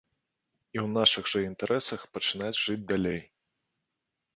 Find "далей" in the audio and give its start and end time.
2.95-3.21